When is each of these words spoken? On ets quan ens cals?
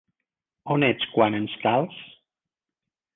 On 0.75 0.85
ets 0.87 1.05
quan 1.11 1.37
ens 1.41 1.53
cals? 1.65 1.99